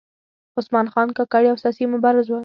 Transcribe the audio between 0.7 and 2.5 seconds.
خان کاکړ یو سیاسي مبارز و.